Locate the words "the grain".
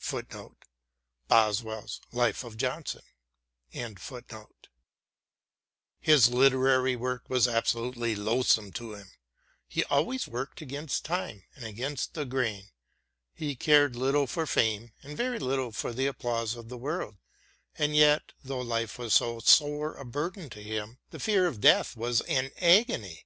12.12-12.68